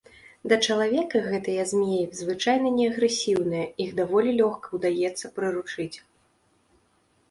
Да 0.53 0.57
чалавека 0.67 1.21
гэтыя 1.25 1.65
змеі 1.73 2.01
звычайна 2.21 2.73
не 2.79 2.89
агрэсіўныя, 2.95 3.71
іх 3.87 3.95
даволі 4.03 4.31
лёгка 4.43 4.67
ўдаецца 4.81 5.35
прыручыць. 5.41 5.95